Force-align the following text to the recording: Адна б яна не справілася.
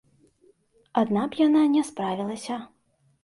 Адна 1.01 1.25
б 1.35 1.41
яна 1.41 1.61
не 1.75 1.83
справілася. 1.91 2.57